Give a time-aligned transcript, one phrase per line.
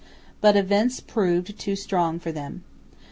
[0.41, 2.63] But events proved too strong for them.